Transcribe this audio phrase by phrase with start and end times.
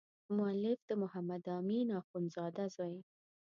[0.37, 2.99] مؤلف د محمد امین اخندزاده زوی.